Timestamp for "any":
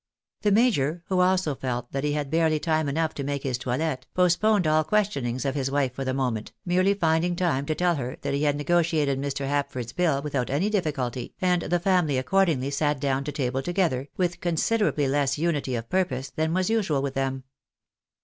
10.49-10.71